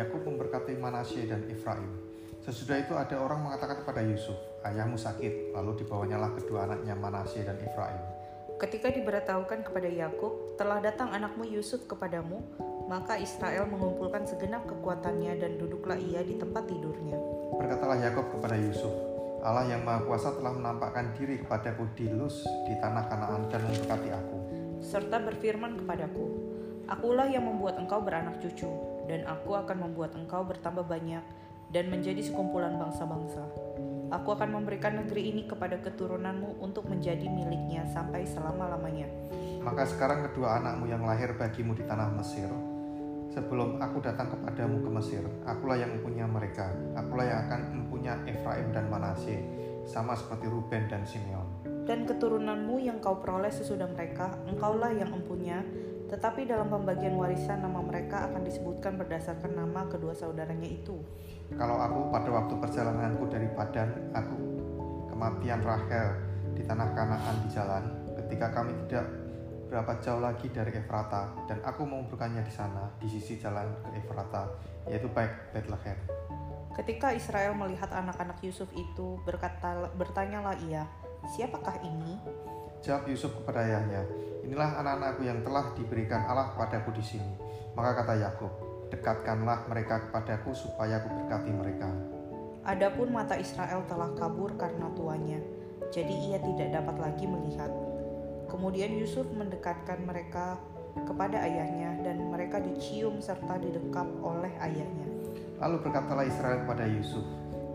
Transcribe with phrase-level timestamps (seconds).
[0.00, 1.92] Yakub memberkati Manasye dan Efraim.
[2.40, 7.60] Sesudah itu ada orang mengatakan kepada Yusuf, ayahmu sakit, lalu dibawanyalah kedua anaknya Manasye dan
[7.60, 8.00] Efraim.
[8.56, 12.40] Ketika diberitahukan kepada Yakub, telah datang anakmu Yusuf kepadamu,
[12.88, 17.16] maka Israel mengumpulkan segenap kekuatannya dan duduklah ia di tempat tidurnya.
[17.60, 18.92] Berkatalah Yakub kepada Yusuf,
[19.44, 24.10] Allah yang Maha Kuasa telah menampakkan diri kepadaku di Luz di tanah Kanaan dan memberkati
[24.12, 24.36] aku.
[24.80, 26.24] Serta berfirman kepadaku,
[26.90, 28.66] Akulah yang membuat engkau beranak cucu,
[29.10, 31.26] dan aku akan membuat engkau bertambah banyak
[31.74, 33.42] dan menjadi sekumpulan bangsa-bangsa.
[34.14, 39.10] Aku akan memberikan negeri ini kepada keturunanmu untuk menjadi miliknya sampai selama-lamanya.
[39.66, 42.50] Maka sekarang kedua anakmu yang lahir bagimu di tanah Mesir,
[43.34, 48.70] sebelum aku datang kepadamu ke Mesir, akulah yang mempunyai mereka, akulah yang akan mempunyai Efraim
[48.74, 49.42] dan Manasye,
[49.86, 51.46] sama seperti Ruben dan Simeon.
[51.86, 57.78] Dan keturunanmu yang kau peroleh sesudah mereka, engkaulah yang mempunyai tetapi dalam pembagian warisan nama
[57.78, 60.98] mereka akan disebutkan berdasarkan nama kedua saudaranya itu.
[61.54, 64.38] Kalau aku pada waktu perjalananku dari Padan, aku
[65.14, 66.18] kematian Rahel
[66.58, 67.84] di tanah Kanaan di jalan,
[68.18, 69.06] ketika kami tidak
[69.70, 74.50] berapa jauh lagi dari Efrata, dan aku mengumpulkannya di sana, di sisi jalan ke Efrata,
[74.90, 75.94] yaitu baik Bethlehem.
[76.74, 80.90] Ketika Israel melihat anak-anak Yusuf itu, berkata, bertanyalah ia,
[81.38, 82.18] siapakah ini?
[82.82, 84.02] Jawab Yusuf kepada ayahnya,
[84.50, 87.38] Inilah anak-anakku yang telah diberikan Allah kepadaku di sini.
[87.78, 88.50] Maka kata Yakub,
[88.90, 91.86] dekatkanlah mereka kepadaku supaya aku berkati mereka.
[92.66, 95.38] Adapun mata Israel telah kabur karena tuanya,
[95.94, 97.70] jadi ia tidak dapat lagi melihat.
[98.50, 100.58] Kemudian Yusuf mendekatkan mereka
[101.06, 105.06] kepada ayahnya dan mereka dicium serta didekap oleh ayahnya.
[105.62, 107.22] Lalu berkatalah Israel kepada Yusuf,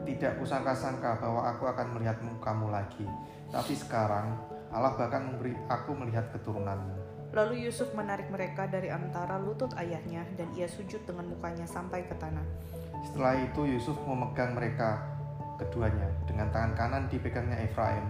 [0.03, 3.07] tidak kusangka-sangka bahwa aku akan melihat mukamu lagi,
[3.47, 6.93] tapi sekarang Allah bahkan memberi aku melihat keturunanmu.
[7.31, 12.15] Lalu Yusuf menarik mereka dari antara lutut ayahnya dan ia sujud dengan mukanya sampai ke
[12.19, 12.43] tanah.
[13.07, 15.15] Setelah itu Yusuf memegang mereka
[15.55, 18.03] keduanya dengan tangan kanan dipegangnya Efraim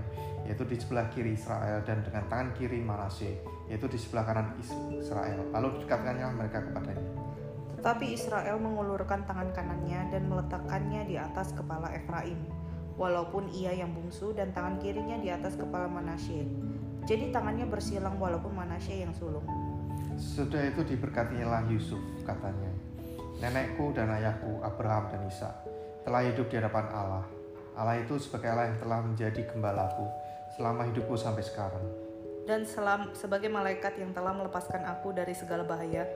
[0.45, 4.53] yaitu di sebelah kiri Israel dan dengan tangan kiri Manasye yaitu di sebelah kanan
[4.94, 7.09] Israel lalu didekatkannya mereka kepadanya
[7.81, 12.38] tetapi Israel mengulurkan tangan kanannya dan meletakkannya di atas kepala Efraim
[12.95, 16.47] walaupun ia yang bungsu dan tangan kirinya di atas kepala Manasye.
[17.06, 19.45] Jadi tangannya bersilang walaupun Manasye yang sulung.
[20.16, 22.72] Sudah itu diberkatinya Yusuf, katanya.
[23.44, 25.56] Nenekku dan ayahku, Abraham dan Ishak,
[26.07, 27.25] telah hidup di hadapan Allah.
[27.75, 30.07] Allah itu sebagai Allah yang telah menjadi gembalaku
[30.56, 31.83] selama hidupku sampai sekarang.
[32.47, 36.07] Dan selam, sebagai malaikat yang telah melepaskan aku dari segala bahaya,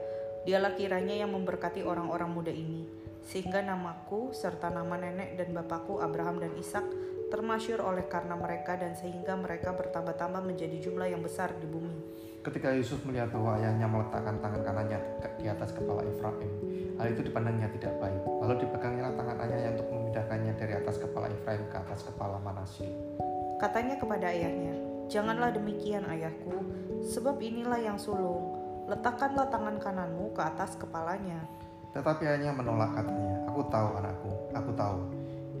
[0.48, 6.40] dialah kiranya yang memberkati orang-orang muda ini sehingga namaku serta nama nenek dan bapakku Abraham
[6.40, 6.84] dan Ishak
[7.30, 11.94] termasyur oleh karena mereka dan sehingga mereka bertambah-tambah menjadi jumlah yang besar di bumi.
[12.40, 14.98] Ketika Yusuf melihat bahwa ayahnya meletakkan tangan kanannya
[15.38, 16.50] di atas kepala Efraim,
[16.98, 18.22] hal itu dipandangnya tidak baik.
[18.24, 22.90] Lalu dipegangnya tangan ayahnya untuk memindahkannya dari atas kepala Efraim ke atas kepala Manasye.
[23.60, 26.54] Katanya kepada ayahnya, Janganlah demikian ayahku,
[27.02, 28.54] sebab inilah yang sulung.
[28.86, 31.50] Letakkanlah tangan kananmu ke atas kepalanya.
[31.90, 34.98] Tetapi ayahnya menolak katanya, Aku tahu anakku, aku tahu.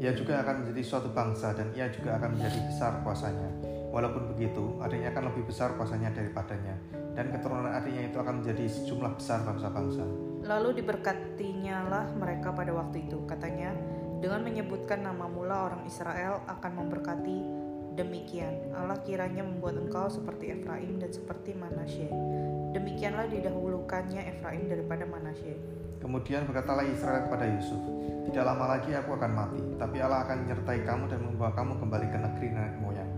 [0.00, 3.50] Ia juga akan menjadi suatu bangsa dan ia juga akan menjadi besar kuasanya.
[3.90, 6.78] Walaupun begitu, adiknya akan lebih besar kuasanya daripadanya.
[7.12, 10.06] Dan keturunan adiknya itu akan menjadi sejumlah besar bangsa-bangsa.
[10.46, 13.26] Lalu diberkatinya lah mereka pada waktu itu.
[13.26, 13.74] Katanya,
[14.22, 17.38] dengan menyebutkan nama mula orang Israel akan memberkati
[17.98, 18.72] demikian.
[18.72, 22.08] Allah kiranya membuat engkau seperti Efraim dan seperti Manasye.
[22.70, 25.58] Demikianlah didahulukannya Efraim daripada Manasye.
[25.98, 27.82] Kemudian berkatalah Israel kepada Yusuf,
[28.30, 32.06] Tidak lama lagi aku akan mati, tapi Allah akan menyertai kamu dan membawa kamu kembali
[32.14, 33.10] ke negeri nenek moyang.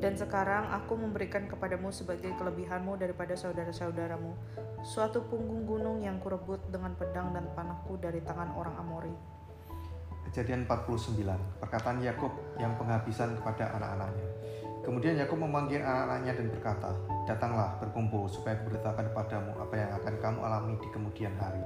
[0.00, 4.32] Dan sekarang aku memberikan kepadamu sebagai kelebihanmu daripada saudara-saudaramu,
[4.82, 9.14] suatu punggung gunung yang kurebut dengan pedang dan panahku dari tangan orang Amori.
[10.32, 11.20] Kejadian 49,
[11.60, 14.28] perkataan Yakub yang penghabisan kepada anak-anaknya.
[14.80, 16.90] Kemudian Yakub memanggil anak-anaknya dan berkata,
[17.28, 21.62] Datanglah berkumpul supaya beritakan kepadamu apa yang akan kamu alami di kemudian hari.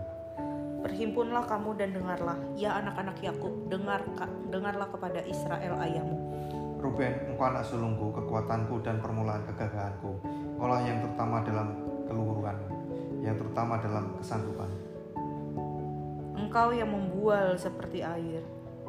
[0.84, 4.04] Berhimpunlah kamu dan dengarlah, ya anak-anak Yakub, dengar
[4.52, 6.18] dengarlah kepada Israel ayahmu.
[6.84, 10.20] Ruben, engkau anak sulungku, kekuatanku dan permulaan kegagahanku.
[10.60, 11.68] Engkaulah yang terutama dalam
[12.04, 12.58] keluhuran,
[13.24, 14.68] yang terutama dalam kesanggupan.
[16.36, 18.44] Engkau yang membual seperti air,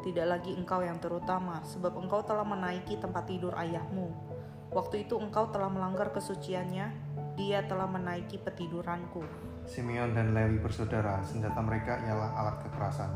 [0.06, 4.14] tidak lagi engkau yang terutama, sebab engkau telah menaiki tempat tidur ayahmu.
[4.70, 6.94] Waktu itu engkau telah melanggar kesuciannya,
[7.34, 9.26] dia telah menaiki petiduranku.
[9.66, 13.10] Simeon dan Lewi bersaudara, senjata mereka ialah alat kekerasan.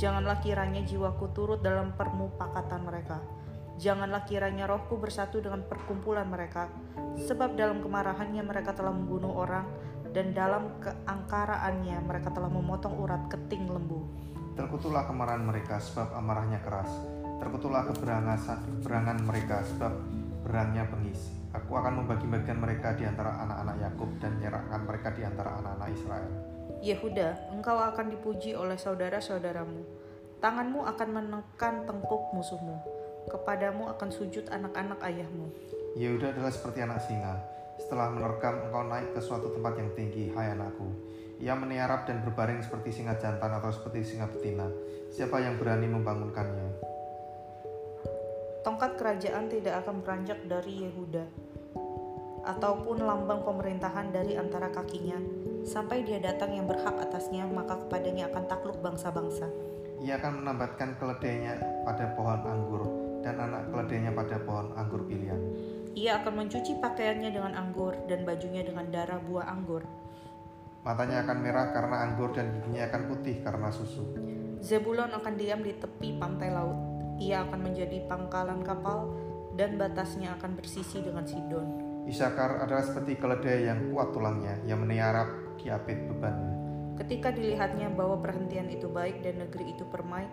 [0.00, 3.20] Janganlah kiranya jiwaku turut dalam permupakatan mereka.
[3.76, 6.72] Janganlah kiranya rohku bersatu dengan perkumpulan mereka,
[7.20, 9.68] sebab dalam kemarahannya mereka telah membunuh orang,
[10.16, 14.08] dan dalam keangkaraannya mereka telah memotong urat keting lembu.
[14.58, 16.90] Terkutulah kemarahan mereka sebab amarahnya keras.
[17.38, 19.94] Terkutulah keberangan mereka sebab
[20.42, 21.30] berangnya bengis.
[21.54, 26.30] Aku akan membagi-bagikan mereka di antara anak-anak Yakub dan menyerahkan mereka di antara anak-anak Israel.
[26.82, 29.78] Yehuda, engkau akan dipuji oleh saudara-saudaramu.
[30.42, 32.82] Tanganmu akan menekan tengkuk musuhmu.
[33.30, 35.54] Kepadamu akan sujud anak-anak ayahmu.
[35.94, 37.38] Yehuda adalah seperti anak singa.
[37.78, 40.90] Setelah menerkam, engkau naik ke suatu tempat yang tinggi, hai anakku.
[41.38, 44.66] Ia meniarap dan berbaring seperti singa jantan atau seperti singa betina.
[45.14, 46.68] Siapa yang berani membangunkannya?
[48.66, 51.24] Tongkat kerajaan tidak akan beranjak dari Yehuda,
[52.42, 55.16] ataupun lambang pemerintahan dari antara kakinya,
[55.62, 59.46] sampai dia datang yang berhak atasnya, maka kepadanya akan takluk bangsa-bangsa.
[60.02, 61.54] Ia akan menambatkan keledainya
[61.86, 62.82] pada pohon anggur,
[63.22, 65.38] dan anak keledainya pada pohon anggur pilihan.
[65.94, 69.86] Ia akan mencuci pakaiannya dengan anggur, dan bajunya dengan darah buah anggur.
[70.88, 74.08] Matanya akan merah karena anggur, dan giginya akan putih karena susu.
[74.64, 76.80] Zebulon akan diam di tepi pantai laut.
[77.20, 79.12] Ia akan menjadi pangkalan kapal
[79.52, 81.84] dan batasnya akan bersisi dengan Sidon.
[82.08, 85.28] Isakar adalah seperti keledai yang kuat tulangnya, yang meniarap
[85.60, 86.56] diapit bebannya.
[86.96, 90.24] Ketika dilihatnya bahwa perhentian itu baik dan negeri itu permai,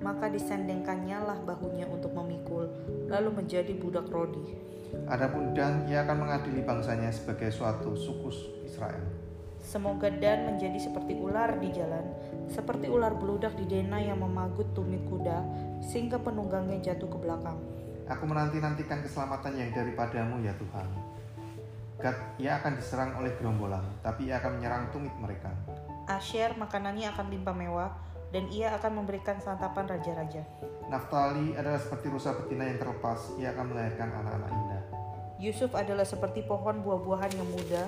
[0.00, 2.64] maka disendengkannya lah bahunya untuk memikul,
[3.12, 4.56] lalu menjadi budak rodi.
[5.04, 8.32] Adapun Dan, ia akan mengadili bangsanya sebagai suatu suku
[8.64, 9.27] Israel.
[9.68, 12.00] Semoga Dan menjadi seperti ular di jalan,
[12.48, 15.44] seperti ular beludak di dena yang memagut tumit kuda,
[15.84, 17.60] sehingga penunggangnya jatuh ke belakang.
[18.08, 20.88] Aku menanti-nantikan keselamatan yang daripadamu ya Tuhan.
[22.00, 25.52] Gad, ia akan diserang oleh gerombolan, tapi ia akan menyerang tumit mereka.
[26.08, 27.92] Asher makanannya akan limpah mewah,
[28.32, 30.48] dan ia akan memberikan santapan raja-raja.
[30.88, 34.82] Naftali adalah seperti rusa betina yang terlepas, ia akan melahirkan anak-anak indah.
[35.36, 37.84] Yusuf adalah seperti pohon buah-buahan yang muda,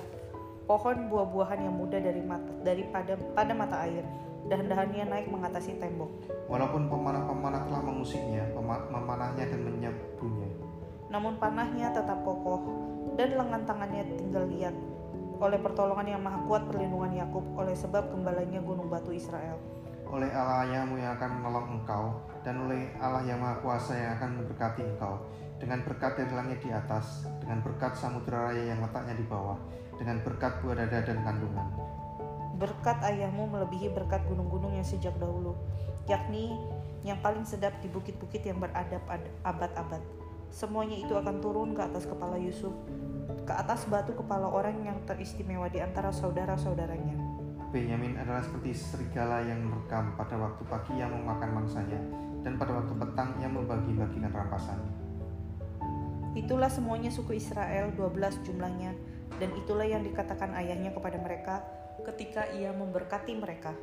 [0.70, 4.06] pohon buah-buahan yang muda dari mata, daripada pada mata air.
[4.46, 6.30] Dahan-dahannya naik mengatasi tembok.
[6.46, 8.46] Walaupun pemanah-pemanah telah mengusiknya,
[8.86, 10.50] memanahnya dan menyebunya.
[11.10, 12.62] Namun panahnya tetap kokoh,
[13.18, 14.72] dan lengan tangannya tinggal lihat.
[15.42, 19.58] Oleh pertolongan yang maha kuat perlindungan Yakub, oleh sebab gembalanya gunung batu Israel.
[20.06, 20.86] Oleh Allah yang
[21.18, 22.14] akan menolong engkau,
[22.46, 25.18] dan oleh Allah yang maha kuasa yang akan memberkati engkau,
[25.58, 29.58] dengan berkat dari langit di atas, dengan berkat samudera raya yang letaknya di bawah,
[30.00, 31.68] dengan berkat buah dada dan kandungan.
[32.56, 35.52] Berkat ayahmu melebihi berkat gunung-gunung yang sejak dahulu,
[36.08, 36.56] yakni
[37.04, 40.00] yang paling sedap di bukit-bukit yang beradab ad- abad-abad.
[40.48, 42.72] Semuanya itu akan turun ke atas kepala Yusuf,
[43.44, 47.16] ke atas batu kepala orang yang teristimewa di antara saudara-saudaranya.
[47.70, 52.00] Benyamin adalah seperti serigala yang merekam pada waktu pagi yang memakan mangsanya,
[52.42, 54.92] dan pada waktu petang yang membagi-bagikan rampasannya.
[56.34, 58.94] Itulah semuanya suku Israel, 12 jumlahnya,
[59.38, 61.62] dan itulah yang dikatakan ayahnya kepada mereka
[62.02, 63.76] ketika ia memberkati mereka.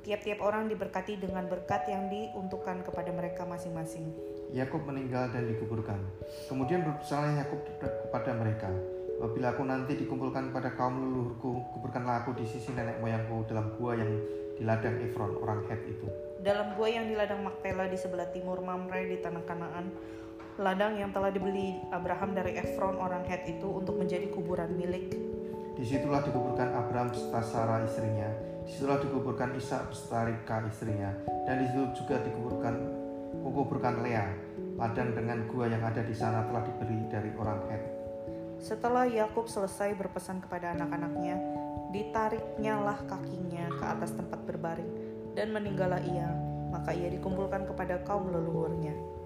[0.00, 4.08] Tiap-tiap orang diberkati dengan berkat yang diuntukkan kepada mereka masing-masing.
[4.50, 6.00] Yakub meninggal dan dikuburkan.
[6.48, 8.72] Kemudian berpesanlah Yakub kepada mereka,
[9.20, 13.92] Apabila aku nanti dikumpulkan pada kaum leluhurku, kuburkanlah aku di sisi nenek moyangku dalam gua
[13.92, 14.08] yang
[14.56, 16.08] di ladang Efron orang Het itu.
[16.40, 19.92] Dalam gua yang di ladang Makpela di sebelah timur Mamre di tanah Kanaan,
[20.58, 25.14] ladang yang telah dibeli Abraham dari Efron orang Het itu untuk menjadi kuburan milik.
[25.78, 28.28] Di situlah dikuburkan Abraham beserta Sarah istrinya,
[28.66, 31.10] di situlah dikuburkan Ishak beserta Ribka istrinya,
[31.46, 32.74] dan di situ juga dikuburkan
[33.46, 34.26] kukuburkan Lea.
[34.80, 37.82] Ladang dengan gua yang ada di sana telah diberi dari orang Het.
[38.60, 41.36] Setelah Yakub selesai berpesan kepada anak-anaknya,
[41.96, 44.88] ditariknya lah kakinya ke atas tempat berbaring
[45.32, 46.28] dan meninggallah ia.
[46.70, 49.19] Maka ia dikumpulkan kepada kaum leluhurnya.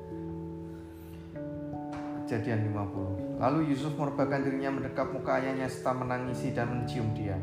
[2.24, 7.36] Kejadian 50 Lalu Yusuf merebahkan dirinya mendekap muka ayahnya serta menangisi dan mencium dia.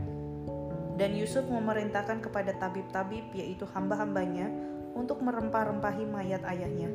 [0.97, 4.49] Dan Yusuf memerintahkan kepada tabib-tabib yaitu hamba-hambanya
[4.97, 6.89] untuk merempah-rempahi mayat ayahnya.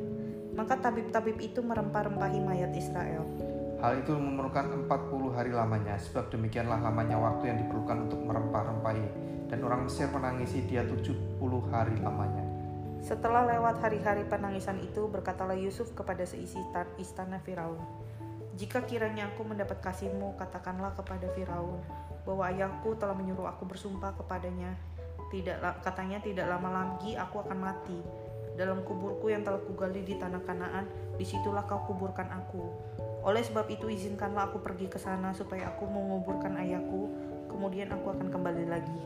[0.55, 3.23] Maka tabib-tabib itu merempah-rempahi mayat Israel.
[3.77, 9.05] Hal itu memerlukan 40 hari lamanya, sebab demikianlah lamanya waktu yang diperlukan untuk merempah-rempahi.
[9.53, 11.37] Dan orang Mesir menangisi dia 70
[11.69, 12.46] hari lamanya.
[13.03, 17.77] Setelah lewat hari-hari penangisan itu, berkatalah Yusuf kepada seisi ta- istana Firaun,
[18.57, 21.77] "Jika kiranya aku mendapat kasihmu, katakanlah kepada Firaun
[22.27, 24.75] bahwa ayahku telah menyuruh aku bersumpah kepadanya.
[25.31, 27.99] Tidak katanya tidak lama lagi aku akan mati.
[28.57, 32.63] Dalam kuburku yang telah kugali di tanah Kanaan, di situlah kau kuburkan aku.
[33.23, 37.11] Oleh sebab itu izinkanlah aku pergi ke sana supaya aku menguburkan ayahku,
[37.47, 38.99] kemudian aku akan kembali lagi."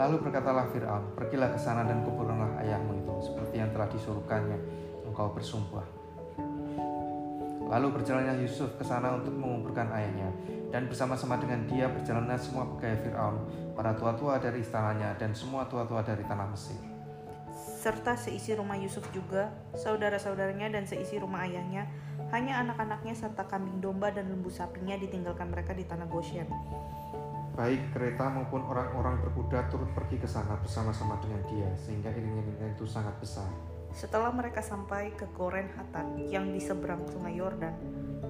[0.00, 4.56] Lalu berkatalah Fir'aun, pergilah ke sana dan kuburkanlah ayahmu itu, seperti yang telah disuruhkannya,
[5.04, 5.84] engkau bersumpah.
[7.68, 10.32] Lalu berjalannya Yusuf ke sana untuk menguburkan ayahnya,
[10.72, 13.36] dan bersama-sama dengan dia berjalannya semua pegawai Firaun,
[13.76, 16.80] para tua-tua dari istananya, dan semua tua-tua dari tanah Mesir.
[17.52, 21.84] Serta seisi rumah Yusuf juga, saudara-saudaranya dan seisi rumah ayahnya,
[22.32, 26.48] hanya anak-anaknya serta kambing domba dan lembu sapinya ditinggalkan mereka di tanah Goshen.
[27.58, 32.86] Baik kereta maupun orang-orang berkuda turut pergi ke sana bersama-sama dengan dia, sehingga iring-iringan itu
[32.86, 33.50] sangat besar.
[33.90, 37.74] Setelah mereka sampai ke Koren Hatat yang di seberang sungai Yordan,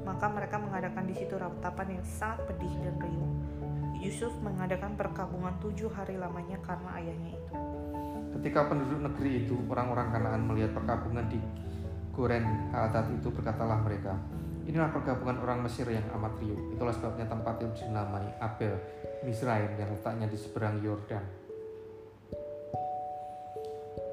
[0.08, 3.32] maka mereka mengadakan di situ ratapan yang sangat pedih dan riuh.
[4.00, 7.54] Yusuf mengadakan perkabungan tujuh hari lamanya karena ayahnya itu.
[8.40, 11.36] Ketika penduduk negeri itu, orang-orang Kanaan melihat perkabungan di
[12.16, 14.16] Goren Hatat itu berkatalah mereka,
[14.70, 16.70] Inilah perkabungan orang Mesir yang amat riuh.
[16.70, 18.78] Itulah sebabnya tempat itu dinamai Abel
[19.26, 21.26] Misraim yang letaknya di seberang Yordan.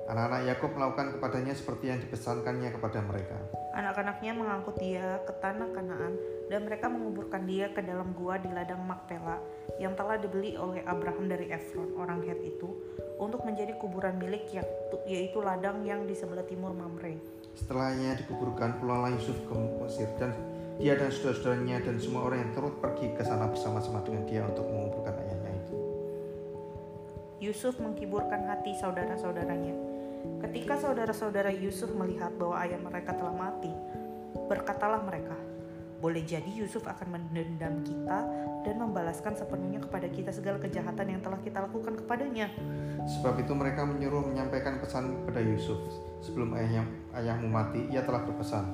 [0.10, 3.38] Anak-anak Yakub melakukan kepadanya seperti yang dipesankannya kepada mereka.
[3.78, 6.18] Anak-anaknya mengangkut dia ke tanah Kanaan
[6.50, 9.38] dan mereka menguburkan dia ke dalam gua di ladang Makpela
[9.78, 12.74] yang telah dibeli oleh Abraham dari Efron orang Het itu
[13.22, 14.50] untuk menjadi kuburan milik
[15.06, 17.37] yaitu ladang yang di sebelah timur Mamre.
[17.58, 20.38] Setelahnya dikuburkan pulanglah Yusuf ke Mesir dan
[20.78, 24.70] dia dan saudara-saudaranya dan semua orang yang turut pergi ke sana bersama-sama dengan dia untuk
[24.70, 25.76] menguburkan ayahnya itu.
[27.42, 29.98] Yusuf menghiburkan hati saudara-saudaranya
[30.38, 33.74] Ketika saudara-saudara Yusuf melihat bahwa ayah mereka telah mati,
[34.46, 35.34] berkatalah mereka,
[35.98, 38.20] boleh jadi Yusuf akan mendendam kita
[38.66, 42.51] dan membalaskan sepenuhnya kepada kita segala kejahatan yang telah kita lakukan kepadanya.
[43.08, 45.80] Sebab itu mereka menyuruh menyampaikan pesan kepada Yusuf.
[46.22, 46.84] Sebelum ayahnya,
[47.16, 48.68] ayahmu mati, ia telah berpesan.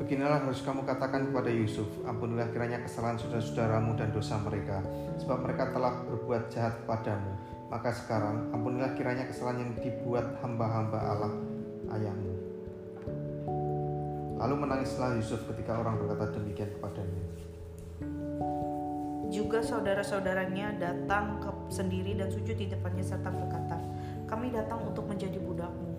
[0.00, 4.82] Beginilah harus kamu katakan kepada Yusuf, ampunilah kiranya kesalahan saudara-saudaramu dan dosa mereka,
[5.22, 11.32] sebab mereka telah berbuat jahat kepadamu maka sekarang ampunilah kiranya kesalahan yang dibuat hamba-hamba Allah
[11.96, 12.43] ayahmu.
[14.34, 17.24] Lalu menangislah Yusuf ketika orang berkata demikian kepadanya.
[19.30, 23.78] Juga saudara-saudaranya datang ke sendiri dan sujud di depannya serta berkata,
[24.30, 25.90] kami datang untuk menjadi budakmu.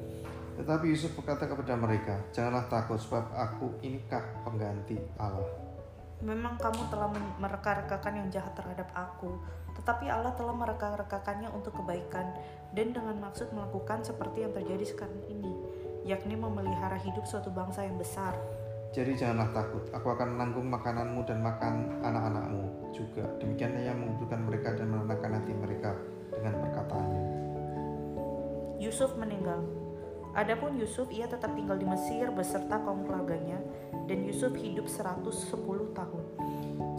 [0.55, 5.51] Tetapi Yusuf berkata kepada mereka, janganlah takut sebab aku inikah pengganti Allah.
[6.23, 7.11] Memang kamu telah
[7.43, 9.35] mereka-rekakan yang jahat terhadap aku,
[9.75, 12.31] tetapi Allah telah mereka-rekakannya untuk kebaikan
[12.71, 15.51] dan dengan maksud melakukan seperti yang terjadi sekarang ini,
[16.05, 18.37] yakni memelihara hidup suatu bangsa yang besar.
[18.93, 23.27] Jadi janganlah takut, aku akan menanggung makananmu dan makan anak-anakmu juga.
[23.43, 25.91] Demikian ia mengumpulkan mereka dan menenangkan hati mereka
[26.31, 27.23] dengan perkataannya.
[28.79, 29.65] Yusuf meninggal,
[30.35, 33.55] Adapun Yusuf ia tetap tinggal di Mesir beserta kaum keluarganya
[34.03, 35.31] dan Yusuf hidup 110
[35.95, 36.23] tahun.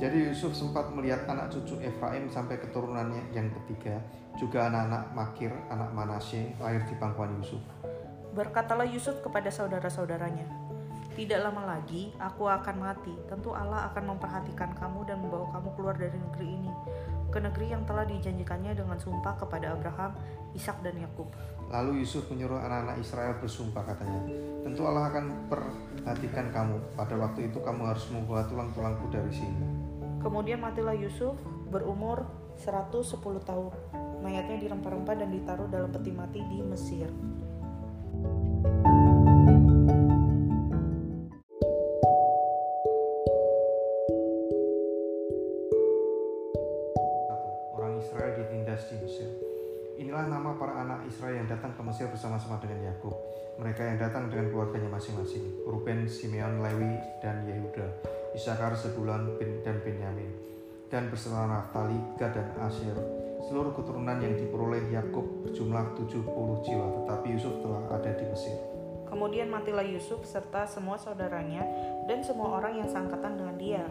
[0.00, 4.00] Jadi Yusuf sempat melihat anak cucu Efraim sampai keturunannya yang ketiga,
[4.40, 7.60] juga anak-anak Makir, anak Manasye lahir di pangkuan Yusuf.
[8.36, 10.44] Berkatalah Yusuf kepada saudara-saudaranya,
[11.16, 13.16] tidak lama lagi aku akan mati.
[13.32, 16.72] Tentu Allah akan memperhatikan kamu dan membawa kamu keluar dari negeri ini
[17.32, 20.12] ke negeri yang telah dijanjikannya dengan sumpah kepada Abraham,
[20.52, 21.32] Ishak dan Yakub.
[21.72, 24.20] Lalu Yusuf menyuruh anak-anak Israel bersumpah katanya,
[24.64, 26.76] Tentu Allah akan perhatikan kamu.
[26.96, 29.64] Pada waktu itu kamu harus membawa tulang-tulangku dari sini.
[30.20, 31.36] Kemudian matilah Yusuf
[31.72, 32.24] berumur
[32.60, 33.72] 110 tahun.
[34.20, 37.08] Mayatnya dirempah-rempah dan ditaruh dalam peti mati di Mesir.
[51.96, 53.16] Mesir bersama-sama dengan Yakub.
[53.56, 56.92] Mereka yang datang dengan keluarganya masing-masing, Ruben, Simeon, Lewi,
[57.24, 57.88] dan Yehuda,
[58.36, 60.28] Isakar, Zebulon, bin, dan Benyamin,
[60.92, 62.92] dan beserta Naftali, Gad, dan Asyir.
[63.48, 68.60] Seluruh keturunan yang diperoleh Yakub berjumlah 70 jiwa, tetapi Yusuf telah ada di Mesir.
[69.08, 71.64] Kemudian matilah Yusuf serta semua saudaranya
[72.04, 73.88] dan semua orang yang seangkatan dengan dia.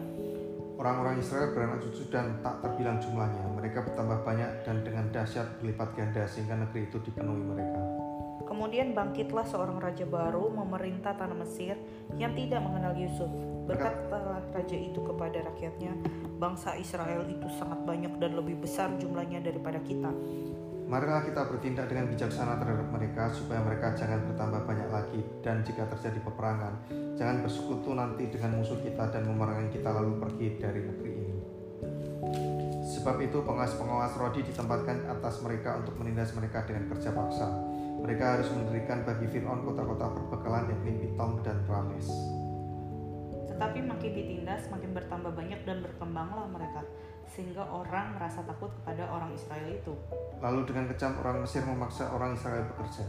[0.76, 3.48] Orang-orang Israel beranak cucu dan tak terbilang jumlahnya.
[3.56, 7.95] Mereka bertambah banyak dan dengan dahsyat berlipat ganda sehingga negeri itu dipenuhi mereka.
[8.44, 11.80] Kemudian bangkitlah seorang raja baru memerintah tanah Mesir
[12.20, 13.32] yang tidak mengenal Yusuf.
[13.66, 15.96] Berkatalah raja itu kepada rakyatnya,
[16.36, 20.12] bangsa Israel itu sangat banyak dan lebih besar jumlahnya daripada kita.
[20.86, 25.82] Marilah kita bertindak dengan bijaksana terhadap mereka supaya mereka jangan bertambah banyak lagi dan jika
[25.90, 26.78] terjadi peperangan,
[27.18, 31.38] jangan bersekutu nanti dengan musuh kita dan memerangi kita lalu pergi dari negeri ini.
[32.86, 37.50] Sebab itu pengawas-pengawas rodi ditempatkan atas mereka untuk menindas mereka dengan kerja paksa.
[38.06, 42.06] Mereka harus mendirikan bagi Fir'aun kota-kota perbekalan yakni Pitom dan Rames.
[43.50, 46.86] Tetapi makin ditindas, makin bertambah banyak dan berkembanglah mereka
[47.26, 49.98] sehingga orang merasa takut kepada orang Israel itu.
[50.38, 53.02] Lalu dengan kejam orang Mesir memaksa orang Israel bekerja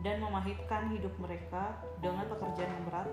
[0.00, 3.08] dan memahitkan hidup mereka dengan pekerjaan yang berat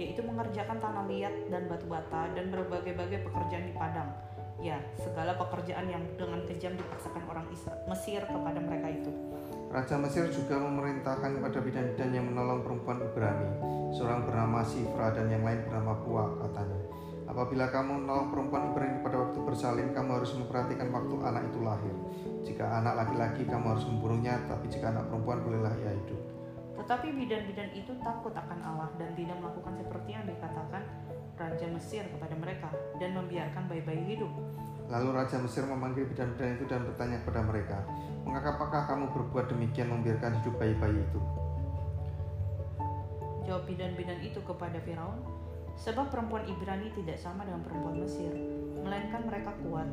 [0.00, 4.08] yaitu mengerjakan tanah liat dan batu bata dan berbagai-bagai pekerjaan di padang.
[4.60, 9.12] Ya, segala pekerjaan yang dengan kejam dipaksakan orang Isra- Mesir kepada mereka itu.
[9.70, 13.54] Raja Mesir juga memerintahkan kepada bidan-bidan yang menolong perempuan Ibrani,
[13.94, 16.90] seorang bernama Sifra dan yang lain bernama Pua, katanya.
[17.30, 21.94] Apabila kamu menolong perempuan Ibrani pada waktu bersalin, kamu harus memperhatikan waktu anak itu lahir.
[22.42, 26.20] Jika anak laki-laki, kamu harus membunuhnya, tapi jika anak perempuan, bolehlah ia hidup.
[26.74, 30.82] Tetapi bidan-bidan itu takut akan Allah dan tidak melakukan seperti yang dikatakan
[31.38, 34.34] Raja Mesir kepada mereka dan membiarkan bayi-bayi hidup.
[34.90, 37.78] Lalu Raja Mesir memanggil bidan-bidan itu dan bertanya kepada mereka,
[38.30, 41.20] Mengapakah kamu berbuat demikian membiarkan hidup bayi-bayi itu?
[43.48, 45.18] Jawab bidan-bidan itu kepada Firaun,
[45.74, 48.30] sebab perempuan Ibrani tidak sama dengan perempuan Mesir,
[48.86, 49.88] melainkan mereka kuat.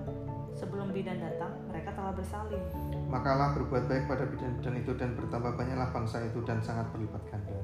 [0.54, 2.62] Sebelum bidan datang, mereka telah bersalin.
[3.10, 7.22] Maka Allah berbuat baik pada bidan-bidan itu dan bertambah banyaklah bangsa itu dan sangat berlipat
[7.34, 7.58] ganda.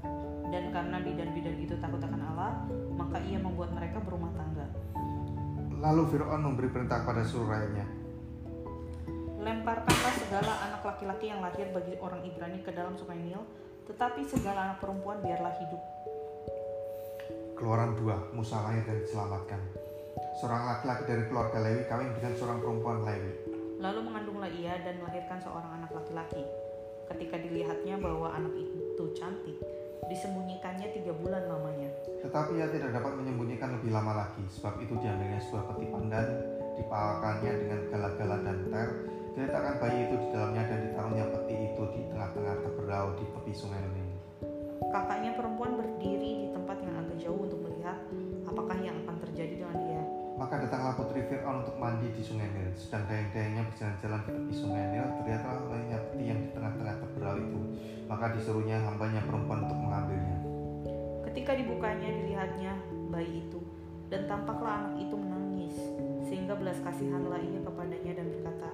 [0.50, 2.66] Dan karena bidan-bidan itu takut akan Allah,
[2.98, 4.33] maka ia membuat mereka berumah.
[5.84, 7.86] Lalu Fir'aun memberi perintah kepada seluruh rakyatnya,
[9.44, 13.44] Lemparkanlah segala anak laki-laki yang lahir bagi orang Ibrani ke dalam sungai Nil,
[13.92, 15.84] tetapi segala anak perempuan biarlah hidup.
[17.60, 19.60] Keluaran 2, Musa lahir dan diselamatkan.
[20.40, 23.34] Seorang laki-laki dari keluarga Lewi kawin dengan seorang perempuan Lewi.
[23.84, 26.48] Lalu mengandunglah ia dan melahirkan seorang anak laki-laki.
[27.12, 29.60] Ketika dilihatnya bahwa anak itu cantik,
[30.08, 31.90] disembunyikannya tiga bulan lamanya.
[32.24, 36.28] Tetapi ia tidak dapat menyembunyikan lebih lama lagi, sebab itu diambilnya sebuah peti pandan,
[36.80, 38.90] dipalakannya dengan gala-gala dan ter,
[39.34, 43.82] diletakkan bayi itu di dalamnya dan ditaruhnya peti itu di tengah-tengah teberau di tepi sungai
[43.82, 44.10] Nil.
[44.94, 47.73] Kakaknya perempuan berdiri di tempat yang agak jauh untuk melihat
[50.54, 52.70] Maka datanglah putri Fir'aun untuk mandi di sungai Nil.
[52.78, 57.60] Sedang dayang-dayangnya berjalan-jalan di tepi sungai Nil, terlihatlah olehnya peti yang di tengah-tengah teberau itu.
[58.06, 60.38] Maka disuruhnya hambanya perempuan untuk mengambilnya.
[61.26, 62.78] Ketika dibukanya dilihatnya
[63.10, 63.66] bayi itu
[64.14, 65.76] dan tampaklah anak itu menangis
[66.30, 68.70] sehingga belas kasihanlah ia kepadanya dan berkata,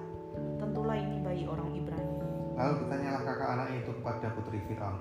[0.60, 2.16] tentulah ini bayi orang Ibrani.
[2.60, 5.00] Lalu bertanyalah kakak anaknya itu kepada putri Fir'aun,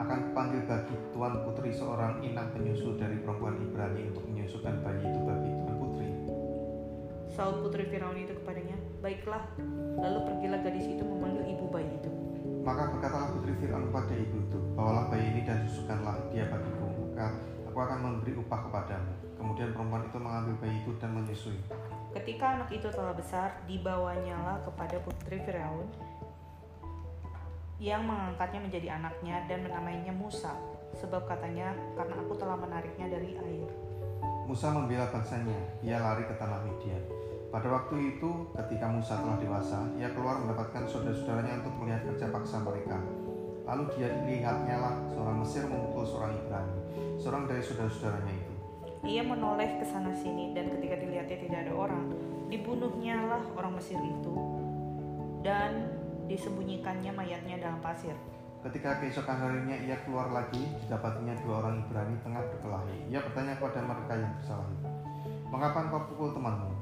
[0.00, 5.20] akan kupanggil bagi tuan putri seorang inang penyusu dari perempuan Ibrani untuk menyusukan bayi itu
[5.20, 5.63] bagi putri.
[7.34, 9.42] Saud putri Firaun itu kepadanya, baiklah.
[9.98, 12.06] Lalu pergilah gadis itu memanggil ibu bayi itu.
[12.62, 17.36] Maka berkatalah putri Fir'aun kepada ibu itu, bawalah bayi ini dan susukanlah dia bagiku, maka
[17.66, 19.12] aku akan memberi upah kepadamu.
[19.34, 21.60] Kemudian perempuan itu mengambil bayi itu dan menyusui.
[22.14, 25.90] Ketika anak itu telah besar, dibawanyalah kepada putri Firaun
[27.82, 30.54] yang mengangkatnya menjadi anaknya dan menamainya Musa,
[30.96, 33.68] sebab katanya karena aku telah menariknya dari air.
[34.46, 37.23] Musa membela bangsanya, ia lari ke tanah Midian.
[37.54, 42.58] Pada waktu itu, ketika Musa telah dewasa, ia keluar mendapatkan saudara-saudaranya untuk melihat kerja paksa
[42.66, 42.98] mereka.
[43.62, 46.74] Lalu dia lihatnya lah seorang Mesir memukul seorang Ibrani,
[47.14, 48.52] seorang dari saudara-saudaranya itu.
[49.06, 52.04] Ia menoleh ke sana sini dan ketika dilihatnya tidak ada orang,
[52.50, 54.34] dibunuhnya lah orang Mesir itu
[55.46, 55.94] dan
[56.26, 58.18] disembunyikannya mayatnya dalam pasir.
[58.66, 63.14] Ketika keesokan harinya ia keluar lagi, didapatinya dua orang Ibrani tengah berkelahi.
[63.14, 64.66] Ia bertanya kepada mereka yang bersalah
[65.54, 66.73] Mengapa engkau pukul temanmu?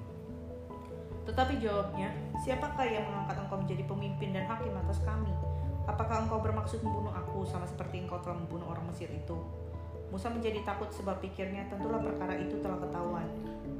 [1.22, 2.10] Tetapi jawabnya,
[2.42, 5.30] siapakah yang mengangkat engkau menjadi pemimpin dan hakim atas kami?
[5.86, 9.34] Apakah engkau bermaksud membunuh aku sama seperti engkau telah membunuh orang Mesir itu?
[10.12, 13.26] Musa menjadi takut sebab pikirnya tentulah perkara itu telah ketahuan.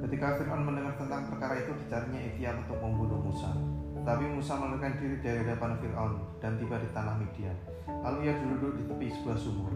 [0.01, 3.53] Ketika Fir'aun mendengar tentang perkara itu, dicarinya Itia untuk membunuh Musa.
[4.03, 7.55] Tapi Musa melarikan diri dari hadapan Fir'aun dan tiba di tanah Midian.
[7.87, 9.71] Lalu ia duduk di tepi sebuah sumur.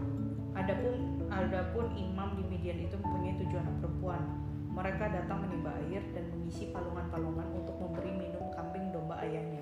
[0.52, 4.47] Adapun adapun imam di Midian itu mempunyai tujuh anak perempuan.
[4.78, 9.58] Mereka datang menimba air dan mengisi palungan-palungan untuk memberi minum kambing domba ayahnya.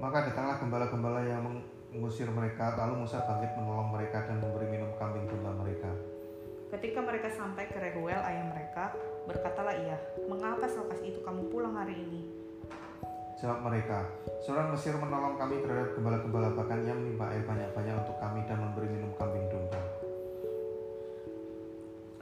[0.00, 1.44] Maka datanglah gembala-gembala yang
[1.92, 5.92] mengusir mereka, lalu Musa bangkit menolong mereka dan memberi minum kambing domba mereka.
[6.72, 8.96] Ketika mereka sampai ke Rehuel ayah mereka,
[9.28, 12.24] berkatalah ia, Mengapa selepas itu kamu pulang hari ini?
[13.36, 14.08] Jawab mereka,
[14.40, 18.88] seorang Mesir menolong kami terhadap gembala-gembala bahkan ia menimba air banyak-banyak untuk kami dan memberi
[18.88, 19.80] minum kambing domba.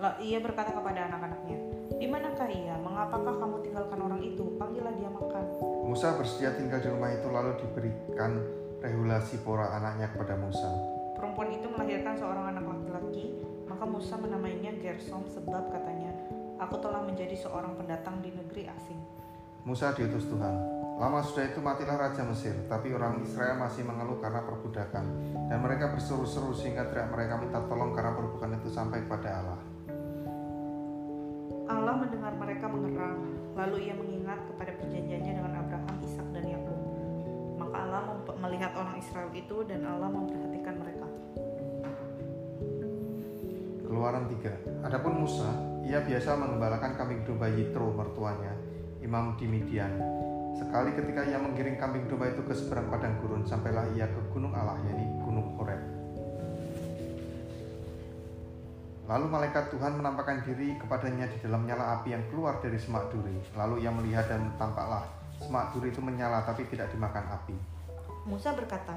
[0.03, 2.77] Lalu ia berkata kepada anak-anaknya, Di manakah ia?
[2.81, 4.45] Mengapakah kamu tinggalkan orang itu?
[4.57, 5.45] Panggillah dia makan.
[5.85, 8.41] Musa bersedia tinggal di rumah itu lalu diberikan
[8.81, 10.69] regulasi pora anaknya kepada Musa.
[11.19, 13.39] Perempuan itu melahirkan seorang anak laki-laki,
[13.71, 16.11] maka Musa menamainya Gersom sebab katanya,
[16.63, 19.01] Aku telah menjadi seorang pendatang di negeri asing.
[19.67, 20.55] Musa diutus Tuhan.
[20.99, 25.05] Lama sudah itu matilah Raja Mesir, tapi orang Israel masih mengeluh karena perbudakan.
[25.51, 29.72] Dan mereka berseru-seru sehingga teriak mereka minta tolong karena perbudakan itu sampai kepada Allah.
[31.83, 33.19] Allah mendengar mereka mengerang,
[33.59, 36.79] lalu ia mengingat kepada perjanjiannya dengan Abraham, Ishak dan Yakub.
[37.59, 38.05] Maka Allah
[38.39, 41.11] melihat orang Israel itu dan Allah memperhatikan mereka.
[43.83, 45.51] Keluaran 3 Adapun Musa,
[45.83, 48.55] ia biasa mengembalakan kambing domba Yitro mertuanya,
[49.03, 49.91] imam di Midian.
[50.55, 54.55] Sekali ketika ia menggiring kambing domba itu ke seberang padang gurun, sampailah ia ke gunung
[54.55, 55.12] Allah, yakni
[59.13, 63.37] Lalu malaikat Tuhan menampakkan diri kepadanya di dalam nyala api yang keluar dari semak duri.
[63.53, 65.05] Lalu ia melihat dan tampaklah
[65.37, 67.53] semak duri itu menyala tapi tidak dimakan api.
[68.25, 68.97] Musa berkata,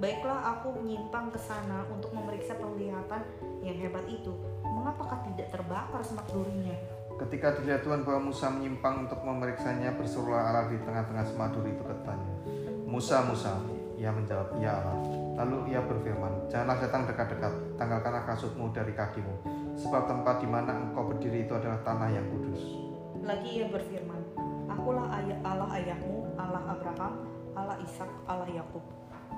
[0.00, 3.28] Baiklah aku menyimpang ke sana untuk memeriksa penglihatan
[3.60, 4.32] yang hebat itu.
[4.64, 7.01] Mengapakah tidak terbakar semak durinya?
[7.22, 11.86] Ketika dilihat Tuhan bahwa Musa menyimpang untuk memeriksanya, berserulah Allah di tengah-tengah semak duri itu
[11.86, 12.34] katanya.
[12.82, 13.62] Musa, Musa,
[13.94, 14.98] ia menjawab, ya Allah.
[15.38, 19.38] Lalu ia berfirman, janganlah datang dekat-dekat, tanggalkanlah kasutmu dari kakimu,
[19.78, 22.58] sebab tempat di mana engkau berdiri itu adalah tanah yang kudus.
[23.22, 24.20] Lagi ia berfirman,
[24.66, 25.06] Akulah
[25.46, 27.22] Allah ayahmu, Allah Abraham,
[27.54, 28.82] Allah Ishak, Allah Yakub.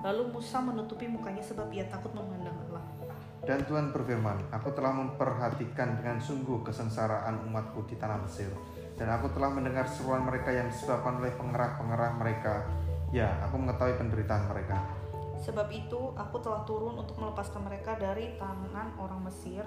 [0.01, 3.04] Lalu Musa menutupi mukanya sebab ia takut memandang Allah.
[3.44, 8.48] Dan Tuhan berfirman, Aku telah memperhatikan dengan sungguh kesengsaraan umatku di tanah Mesir,
[8.96, 12.64] dan aku telah mendengar seruan mereka yang disebabkan oleh pengerah-pengerah mereka.
[13.12, 14.80] Ya, aku mengetahui penderitaan mereka.
[15.44, 19.61] Sebab itu aku telah turun untuk melepaskan mereka dari tangan orang Mesir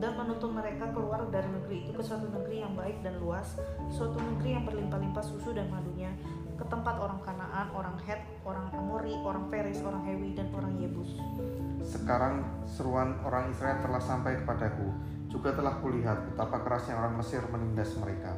[0.00, 3.60] dan menuntun mereka keluar dari negeri itu ke suatu negeri yang baik dan luas,
[3.92, 6.10] suatu negeri yang berlimpah-limpah susu dan madunya,
[6.56, 7.20] ke tempat orang
[7.64, 11.16] Kanaan, orang Het, orang Amori, orang Peris, orang Hewi, dan orang Yebus.
[11.80, 14.92] Sekarang seruan orang Israel telah sampai kepadaku,
[15.32, 18.36] juga telah kulihat betapa kerasnya orang Mesir menindas mereka.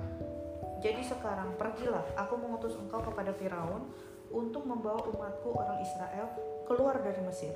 [0.78, 3.90] Jadi sekarang pergilah, aku mengutus engkau kepada Firaun
[4.30, 6.30] untuk membawa umatku orang Israel
[6.70, 7.54] keluar dari Mesir.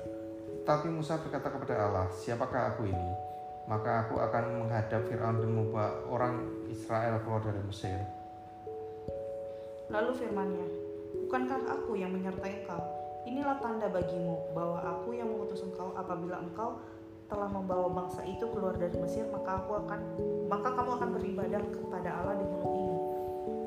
[0.67, 3.09] Tapi Musa berkata kepada Allah, siapakah aku ini?
[3.71, 7.95] Maka aku akan menghadap Firaun dan membawa orang Israel keluar dari Mesir.
[9.91, 10.80] Lalu firmannya,
[11.31, 12.83] Bukankah aku yang menyertai engkau?
[13.23, 16.83] Inilah tanda bagimu bahwa aku yang mengutus engkau apabila engkau
[17.31, 19.99] telah membawa bangsa itu keluar dari Mesir, maka aku akan
[20.51, 22.97] maka kamu akan beribadah kepada Allah di gunung ini.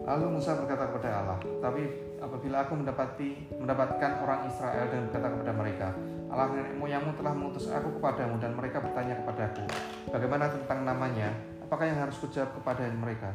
[0.05, 1.83] Lalu Musa berkata kepada Allah, tapi
[2.21, 5.87] apabila aku mendapati mendapatkan orang Israel dan berkata kepada mereka,
[6.29, 9.65] Allah nenek moyangmu telah mengutus aku kepadamu dan mereka bertanya kepadaku,
[10.13, 11.33] bagaimana tentang namanya?
[11.65, 13.33] Apakah yang harus kujawab kepada mereka?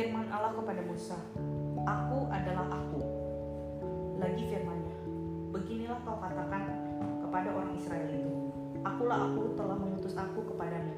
[0.00, 1.12] Firman Allah kepada Musa,
[1.84, 3.04] Aku adalah aku.
[4.16, 4.96] Lagi firmannya,
[5.52, 6.72] beginilah kau katakan
[7.20, 8.32] kepada orang Israel itu,
[8.80, 10.96] Akulah aku telah mengutus aku kepadamu.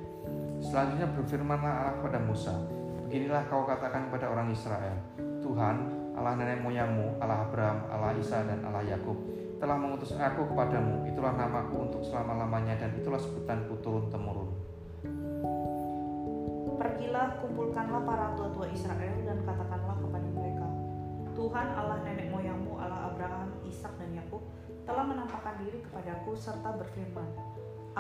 [0.62, 2.54] Selanjutnya berfirmanlah Allah kepada Musa,
[3.02, 5.76] Beginilah kau katakan kepada orang Israel, Tuhan,
[6.14, 9.18] Allah nenek moyangmu, Allah Abraham, Allah Isa dan Allah Yakub,
[9.58, 14.41] telah mengutus aku kepadamu, itulah namaku untuk selama-lamanya dan itulah sebutanku turun-temurun.
[17.12, 20.64] Pergilah, kumpulkanlah para tua-tua Israel dan katakanlah kepada mereka,
[21.36, 24.40] Tuhan Allah nenek moyangmu, Allah Abraham, Ishak dan Yakub
[24.88, 27.28] telah menampakkan diri kepadaku serta berfirman,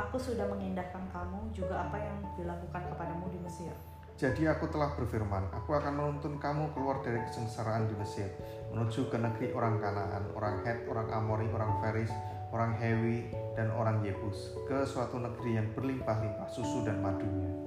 [0.00, 3.76] Aku sudah mengindahkan kamu juga apa yang dilakukan kepadamu di Mesir.
[4.16, 8.32] Jadi aku telah berfirman, aku akan menuntun kamu keluar dari kesengsaraan di Mesir,
[8.72, 12.08] menuju ke negeri orang Kanaan, orang Het, orang Amori, orang Feris,
[12.48, 13.28] orang Hewi,
[13.60, 17.61] dan orang Yebus, ke suatu negeri yang berlimpah-limpah susu dan madunya.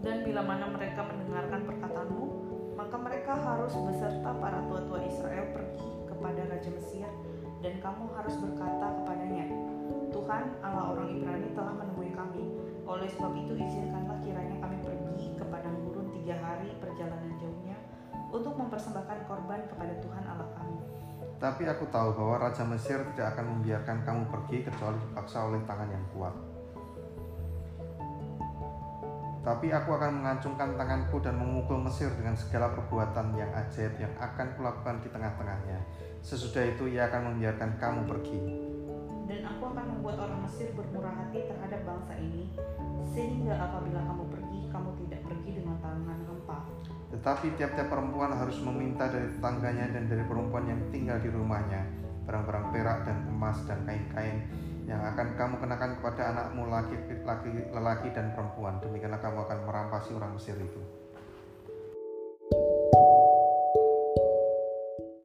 [0.00, 2.24] Dan bila mana mereka mendengarkan perkataanmu,
[2.72, 7.08] maka mereka harus beserta para tua-tua Israel pergi kepada Raja Mesir,
[7.60, 9.44] dan kamu harus berkata kepadanya,
[10.08, 12.44] Tuhan Allah orang Ibrani telah menemui kami,
[12.88, 17.76] oleh sebab itu izinkanlah kiranya kami pergi ke padang gurun tiga hari perjalanan jauhnya
[18.32, 20.80] untuk mempersembahkan korban kepada Tuhan Allah kami.
[21.40, 25.88] Tapi aku tahu bahwa Raja Mesir tidak akan membiarkan kamu pergi kecuali dipaksa oleh tangan
[25.88, 26.49] yang kuat.
[29.40, 34.52] Tapi aku akan mengacungkan tanganku dan memukul Mesir dengan segala perbuatan yang ajaib yang akan
[34.60, 35.80] kulakukan di tengah-tengahnya.
[36.20, 38.40] Sesudah itu ia akan membiarkan kamu pergi.
[39.24, 42.52] Dan aku akan membuat orang Mesir bermurah hati terhadap bangsa ini,
[43.16, 46.58] sehingga apabila kamu pergi, kamu tidak pergi dengan tangan hampa.
[47.10, 52.66] Tetapi tiap-tiap perempuan harus meminta dari tetangganya dan dari perempuan yang tinggal di rumahnya barang-barang
[52.70, 54.46] perak dan emas dan kain-kain
[54.90, 58.82] yang akan kamu kenakan kepada anakmu laki, laki, lelaki dan perempuan.
[58.82, 60.82] Demikianlah kamu akan merampasi orang Mesir itu.